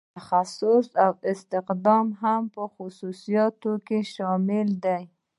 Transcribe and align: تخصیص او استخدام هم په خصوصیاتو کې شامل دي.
تخصیص 0.17 0.87
او 1.05 1.13
استخدام 1.31 2.07
هم 2.21 2.41
په 2.55 2.63
خصوصیاتو 2.75 3.71
کې 3.87 3.99
شامل 4.13 4.67
دي. 4.85 5.01